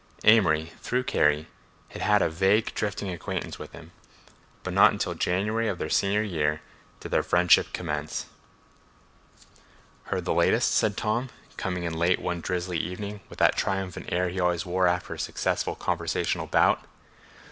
[0.23, 1.45] Amory, through Kerry,
[1.89, 3.91] had had a vague drifting acquaintance with him,
[4.63, 6.61] but not until January of senior year
[6.99, 8.25] did their friendship commence.
[10.05, 14.29] "Heard the latest?" said Tom, coming in late one drizzly evening with that triumphant air
[14.29, 16.83] he always wore after a successful conversational bout.